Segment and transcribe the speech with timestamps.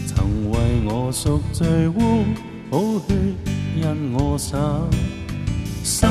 [0.06, 2.24] 曾为我赎罪污，
[2.70, 3.14] 好血
[3.74, 4.58] 因我洒。
[5.82, 6.10] 生